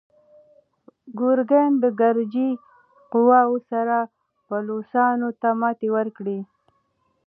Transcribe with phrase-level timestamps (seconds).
[1.17, 2.49] ګورګین د ګرجي
[3.11, 3.95] قواوو سره
[4.47, 6.39] بلوڅانو ته ماتې ورکړه.